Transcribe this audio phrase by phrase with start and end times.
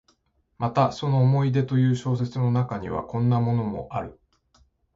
[0.57, 4.19] またその「思い出」という小説の中には、こんなのもある。